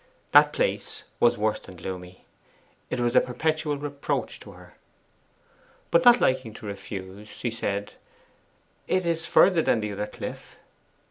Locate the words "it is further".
8.87-9.61